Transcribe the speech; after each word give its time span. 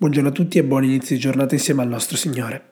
Buongiorno 0.00 0.28
a 0.28 0.32
tutti 0.32 0.58
e 0.58 0.62
buon 0.62 0.84
inizio 0.84 1.16
di 1.16 1.20
giornata 1.20 1.56
insieme 1.56 1.82
al 1.82 1.88
nostro 1.88 2.16
Signore. 2.16 2.62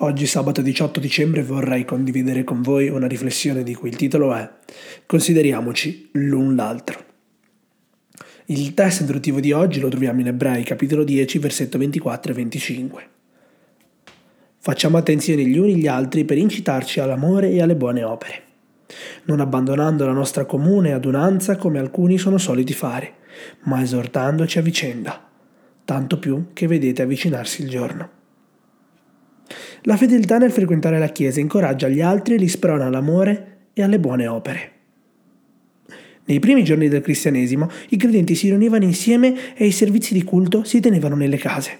Oggi 0.00 0.26
sabato 0.26 0.60
18 0.60 1.00
dicembre 1.00 1.42
vorrei 1.42 1.86
condividere 1.86 2.44
con 2.44 2.60
voi 2.60 2.90
una 2.90 3.06
riflessione 3.06 3.62
di 3.62 3.74
cui 3.74 3.88
il 3.88 3.96
titolo 3.96 4.34
è 4.34 4.46
Consideriamoci 5.06 6.10
l'un 6.12 6.54
l'altro. 6.54 7.02
Il 8.44 8.74
testo 8.74 9.04
introduttivo 9.04 9.40
di 9.40 9.52
oggi 9.52 9.80
lo 9.80 9.88
troviamo 9.88 10.20
in 10.20 10.26
Ebrei 10.26 10.64
capitolo 10.64 11.02
10 11.02 11.38
versetto 11.38 11.78
24 11.78 12.32
e 12.32 12.34
25. 12.34 13.08
Facciamo 14.58 14.98
attenzione 14.98 15.46
gli 15.46 15.56
uni 15.56 15.72
agli 15.72 15.86
altri 15.86 16.26
per 16.26 16.36
incitarci 16.36 17.00
all'amore 17.00 17.52
e 17.52 17.62
alle 17.62 17.74
buone 17.74 18.04
opere, 18.04 18.42
non 19.24 19.40
abbandonando 19.40 20.04
la 20.04 20.12
nostra 20.12 20.44
comune 20.44 20.92
adunanza 20.92 21.56
come 21.56 21.78
alcuni 21.78 22.18
sono 22.18 22.36
soliti 22.36 22.74
fare, 22.74 23.14
ma 23.62 23.80
esortandoci 23.80 24.58
a 24.58 24.60
vicenda 24.60 25.23
tanto 25.84 26.18
più 26.18 26.46
che 26.52 26.66
vedete 26.66 27.02
avvicinarsi 27.02 27.62
il 27.62 27.68
giorno. 27.68 28.10
La 29.82 29.96
fedeltà 29.96 30.38
nel 30.38 30.50
frequentare 30.50 30.98
la 30.98 31.08
Chiesa 31.08 31.40
incoraggia 31.40 31.88
gli 31.88 32.00
altri 32.00 32.34
e 32.34 32.38
li 32.38 32.48
sprona 32.48 32.86
all'amore 32.86 33.56
e 33.74 33.82
alle 33.82 34.00
buone 34.00 34.26
opere. 34.26 34.72
Nei 36.26 36.38
primi 36.38 36.64
giorni 36.64 36.88
del 36.88 37.02
cristianesimo 37.02 37.70
i 37.90 37.96
credenti 37.98 38.34
si 38.34 38.48
riunivano 38.48 38.84
insieme 38.84 39.54
e 39.54 39.66
i 39.66 39.72
servizi 39.72 40.14
di 40.14 40.24
culto 40.24 40.64
si 40.64 40.80
tenevano 40.80 41.16
nelle 41.16 41.36
case. 41.36 41.78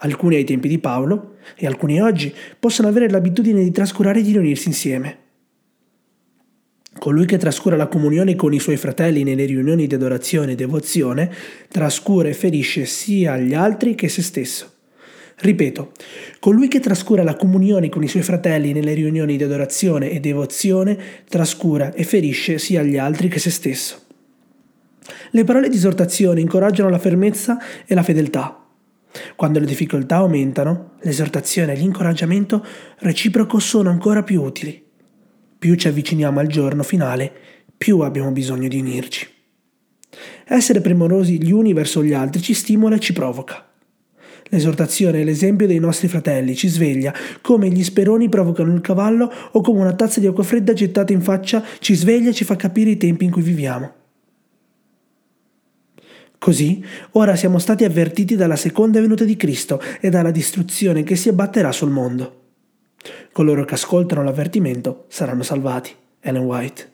Alcuni 0.00 0.36
ai 0.36 0.44
tempi 0.44 0.68
di 0.68 0.78
Paolo 0.78 1.36
e 1.56 1.66
alcuni 1.66 2.00
oggi 2.00 2.34
possono 2.58 2.88
avere 2.88 3.08
l'abitudine 3.08 3.62
di 3.62 3.70
trascurare 3.70 4.20
di 4.20 4.32
riunirsi 4.32 4.68
insieme. 4.68 5.24
Colui 6.98 7.26
che 7.26 7.36
trascura 7.36 7.76
la 7.76 7.88
comunione 7.88 8.34
con 8.34 8.54
i 8.54 8.58
suoi 8.58 8.76
fratelli 8.76 9.22
nelle 9.22 9.44
riunioni 9.44 9.86
di 9.86 9.94
adorazione 9.94 10.52
e 10.52 10.54
devozione, 10.54 11.30
trascura 11.68 12.28
e 12.28 12.34
ferisce 12.34 12.86
sia 12.86 13.36
gli 13.36 13.54
altri 13.54 13.94
che 13.94 14.08
se 14.08 14.22
stesso. 14.22 14.72
Ripeto, 15.38 15.92
colui 16.40 16.66
che 16.68 16.80
trascura 16.80 17.22
la 17.22 17.36
comunione 17.36 17.90
con 17.90 18.02
i 18.02 18.08
suoi 18.08 18.22
fratelli 18.22 18.72
nelle 18.72 18.94
riunioni 18.94 19.36
di 19.36 19.44
adorazione 19.44 20.10
e 20.10 20.20
devozione, 20.20 20.98
trascura 21.28 21.92
e 21.92 22.04
ferisce 22.04 22.58
sia 22.58 22.82
gli 22.82 22.96
altri 22.96 23.28
che 23.28 23.38
se 23.38 23.50
stesso. 23.50 24.00
Le 25.30 25.44
parole 25.44 25.68
di 25.68 25.76
esortazione 25.76 26.40
incoraggiano 26.40 26.88
la 26.88 26.98
fermezza 26.98 27.58
e 27.84 27.94
la 27.94 28.02
fedeltà. 28.02 28.64
Quando 29.36 29.58
le 29.58 29.66
difficoltà 29.66 30.16
aumentano, 30.16 30.92
l'esortazione 31.02 31.74
e 31.74 31.76
l'incoraggiamento 31.76 32.64
reciproco 33.00 33.58
sono 33.58 33.90
ancora 33.90 34.22
più 34.22 34.42
utili 34.42 34.85
più 35.66 35.74
ci 35.74 35.88
avviciniamo 35.88 36.38
al 36.38 36.46
giorno 36.46 36.84
finale, 36.84 37.32
più 37.76 37.98
abbiamo 37.98 38.30
bisogno 38.30 38.68
di 38.68 38.78
unirci. 38.78 39.28
Essere 40.44 40.80
premurosi 40.80 41.42
gli 41.42 41.50
uni 41.50 41.72
verso 41.72 42.04
gli 42.04 42.12
altri 42.12 42.40
ci 42.40 42.54
stimola 42.54 42.94
e 42.94 43.00
ci 43.00 43.12
provoca. 43.12 43.66
L'esortazione 44.50 45.20
e 45.20 45.24
l'esempio 45.24 45.66
dei 45.66 45.80
nostri 45.80 46.06
fratelli 46.06 46.54
ci 46.54 46.68
sveglia 46.68 47.12
come 47.40 47.68
gli 47.68 47.82
speroni 47.82 48.28
provocano 48.28 48.72
il 48.72 48.80
cavallo 48.80 49.28
o 49.50 49.60
come 49.60 49.80
una 49.80 49.94
tazza 49.94 50.20
di 50.20 50.28
acqua 50.28 50.44
fredda 50.44 50.72
gettata 50.72 51.12
in 51.12 51.20
faccia 51.20 51.64
ci 51.80 51.96
sveglia 51.96 52.30
e 52.30 52.34
ci 52.34 52.44
fa 52.44 52.54
capire 52.54 52.90
i 52.90 52.96
tempi 52.96 53.24
in 53.24 53.32
cui 53.32 53.42
viviamo. 53.42 53.92
Così, 56.38 56.80
ora 57.12 57.34
siamo 57.34 57.58
stati 57.58 57.82
avvertiti 57.82 58.36
dalla 58.36 58.54
seconda 58.54 59.00
venuta 59.00 59.24
di 59.24 59.34
Cristo 59.34 59.82
e 60.00 60.10
dalla 60.10 60.30
distruzione 60.30 61.02
che 61.02 61.16
si 61.16 61.28
abbatterà 61.28 61.72
sul 61.72 61.90
mondo. 61.90 62.44
Coloro 63.36 63.66
che 63.66 63.74
ascoltano 63.74 64.22
l'avvertimento 64.22 65.04
saranno 65.08 65.42
salvati. 65.42 65.94
Ellen 66.20 66.44
White. 66.44 66.90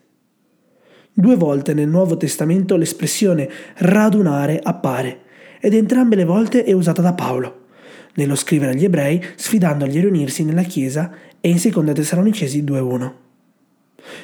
Due 1.13 1.37
volte 1.37 1.73
nel 1.73 1.87
Nuovo 1.87 2.17
Testamento 2.17 2.75
l'espressione 2.75 3.49
radunare 3.75 4.59
appare 4.61 5.21
ed 5.61 5.73
entrambe 5.73 6.17
le 6.17 6.25
volte 6.25 6.65
è 6.65 6.73
usata 6.73 7.01
da 7.01 7.13
Paolo, 7.13 7.67
nello 8.15 8.35
scrivere 8.35 8.73
agli 8.73 8.83
ebrei 8.83 9.23
sfidandoli 9.37 9.97
a 9.97 10.01
riunirsi 10.01 10.43
nella 10.43 10.63
Chiesa 10.63 11.13
e 11.39 11.47
in 11.47 11.61
2 11.61 11.93
Tessalonicesi 11.93 12.61
2.1. 12.61 13.11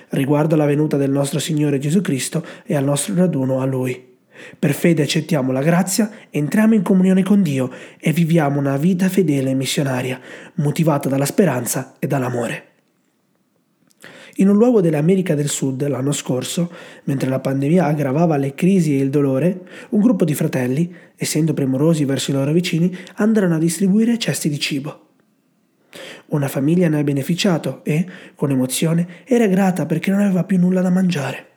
Riguardo 0.10 0.56
alla 0.56 0.66
venuta 0.66 0.98
del 0.98 1.12
nostro 1.12 1.40
Signore 1.40 1.80
Gesù 1.80 2.02
Cristo 2.02 2.46
e 2.66 2.76
al 2.76 2.84
nostro 2.84 3.16
raduno 3.16 3.62
a 3.62 3.66
Lui. 3.66 4.18
Per 4.58 4.74
fede 4.74 5.04
accettiamo 5.04 5.52
la 5.52 5.62
grazia, 5.62 6.10
entriamo 6.30 6.74
in 6.74 6.82
comunione 6.82 7.24
con 7.24 7.42
Dio 7.42 7.72
e 8.00 8.12
viviamo 8.12 8.60
una 8.60 8.78
vita 8.78 9.10
fedele 9.10 9.52
e 9.52 9.56
missionaria, 9.56 10.20
motivata 10.56 11.10
dalla 11.10 11.26
speranza 11.26 11.96
e 12.00 12.08
dall'amore. 12.08 12.68
In 14.40 14.48
un 14.48 14.56
luogo 14.56 14.80
dell'America 14.80 15.36
del 15.36 15.50
Sud 15.50 15.86
l'anno 15.86 16.14
scorso, 16.14 16.72
mentre 17.04 17.30
la 17.30 17.40
pandemia 17.40 17.86
aggravava 17.86 18.38
le 18.38 18.54
crisi 18.54 18.98
e 18.98 19.02
il 19.02 19.10
dolore, 19.10 19.64
un 19.90 20.00
gruppo 20.00 20.24
di 20.24 20.34
fratelli, 20.34 20.94
essendo 21.18 21.54
premurosi 21.54 22.06
verso 22.06 22.32
i 22.32 22.36
loro 22.36 22.54
vicini, 22.54 22.96
andarono 23.16 23.56
a 23.56 23.60
distribuire 23.60 24.18
cesti 24.18 24.48
di 24.48 24.58
cibo. 24.58 25.08
Una 26.28 26.48
famiglia 26.48 26.88
ne 26.88 27.00
ha 27.00 27.04
beneficiato 27.04 27.84
e, 27.84 28.06
con 28.36 28.52
emozione, 28.52 29.08
era 29.26 29.48
grata 29.48 29.86
perché 29.86 30.10
non 30.10 30.22
aveva 30.22 30.46
più 30.46 30.58
nulla 30.58 30.82
da 30.82 30.90
mangiare. 30.90 31.48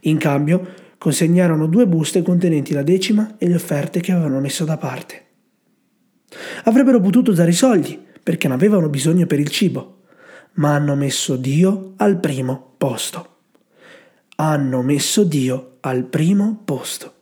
In 0.00 0.18
cambio, 0.18 0.74
consegnarono 1.04 1.66
due 1.66 1.86
buste 1.86 2.22
contenenti 2.22 2.72
la 2.72 2.82
decima 2.82 3.34
e 3.36 3.46
le 3.46 3.56
offerte 3.56 4.00
che 4.00 4.12
avevano 4.12 4.40
messo 4.40 4.64
da 4.64 4.78
parte. 4.78 5.24
Avrebbero 6.62 6.98
potuto 6.98 7.30
usare 7.30 7.50
i 7.50 7.52
soldi 7.52 8.02
perché 8.22 8.48
ne 8.48 8.54
avevano 8.54 8.88
bisogno 8.88 9.26
per 9.26 9.38
il 9.38 9.50
cibo, 9.50 10.04
ma 10.54 10.72
hanno 10.72 10.94
messo 10.94 11.36
Dio 11.36 11.92
al 11.98 12.18
primo 12.20 12.72
posto. 12.78 13.36
Hanno 14.36 14.80
messo 14.80 15.24
Dio 15.24 15.76
al 15.80 16.04
primo 16.04 16.62
posto. 16.64 17.12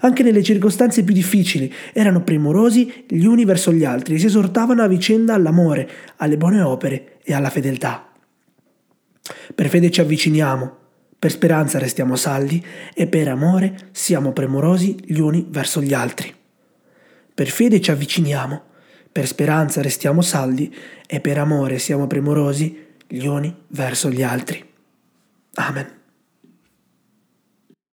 Anche 0.00 0.22
nelle 0.22 0.42
circostanze 0.42 1.02
più 1.02 1.14
difficili 1.14 1.72
erano 1.94 2.22
premurosi 2.22 3.06
gli 3.08 3.24
uni 3.24 3.46
verso 3.46 3.72
gli 3.72 3.86
altri 3.86 4.16
e 4.16 4.18
si 4.18 4.26
esortavano 4.26 4.82
a 4.82 4.88
vicenda 4.88 5.32
all'amore, 5.32 5.88
alle 6.16 6.36
buone 6.36 6.60
opere 6.60 7.16
e 7.24 7.32
alla 7.32 7.48
fedeltà. 7.48 8.12
Per 9.54 9.68
fede 9.70 9.90
ci 9.90 10.02
avviciniamo, 10.02 10.84
per 11.26 11.34
speranza 11.34 11.80
restiamo 11.80 12.14
saldi 12.14 12.64
e 12.94 13.08
per 13.08 13.26
amore 13.26 13.88
siamo 13.90 14.32
premurosi 14.32 14.96
gli 15.06 15.18
uni 15.18 15.44
verso 15.48 15.82
gli 15.82 15.92
altri. 15.92 16.32
Per 17.34 17.48
fede 17.48 17.80
ci 17.80 17.90
avviciniamo, 17.90 18.62
per 19.10 19.26
speranza 19.26 19.82
restiamo 19.82 20.22
saldi 20.22 20.72
e 21.04 21.18
per 21.18 21.38
amore 21.38 21.80
siamo 21.80 22.06
premurosi 22.06 22.94
gli 23.08 23.26
uni 23.26 23.52
verso 23.66 24.08
gli 24.08 24.22
altri. 24.22 24.64
Amen. 25.54 25.95